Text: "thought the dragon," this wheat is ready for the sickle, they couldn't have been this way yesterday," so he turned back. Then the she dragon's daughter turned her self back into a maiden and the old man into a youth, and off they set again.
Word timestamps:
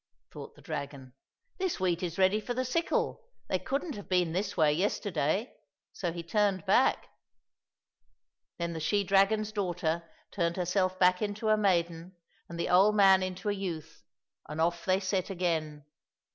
"thought 0.33 0.55
the 0.55 0.63
dragon," 0.63 1.13
this 1.59 1.79
wheat 1.79 2.01
is 2.01 2.17
ready 2.17 2.41
for 2.41 2.55
the 2.55 2.65
sickle, 2.65 3.21
they 3.49 3.59
couldn't 3.59 3.93
have 3.95 4.09
been 4.09 4.31
this 4.33 4.57
way 4.57 4.73
yesterday," 4.73 5.53
so 5.93 6.11
he 6.11 6.23
turned 6.23 6.65
back. 6.65 7.09
Then 8.57 8.73
the 8.73 8.79
she 8.79 9.03
dragon's 9.03 9.51
daughter 9.51 10.09
turned 10.31 10.57
her 10.57 10.65
self 10.65 10.97
back 10.97 11.21
into 11.21 11.49
a 11.49 11.55
maiden 11.57 12.15
and 12.49 12.59
the 12.59 12.67
old 12.71 12.95
man 12.95 13.21
into 13.21 13.47
a 13.47 13.53
youth, 13.53 14.03
and 14.49 14.59
off 14.59 14.85
they 14.85 14.99
set 14.99 15.29
again. 15.29 15.85